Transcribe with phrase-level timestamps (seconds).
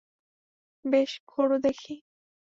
[0.85, 1.95] বেশ, ঘোরো দেখি।